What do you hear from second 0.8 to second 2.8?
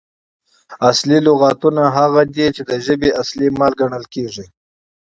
اصلي لغاتونه هغه دي، چي د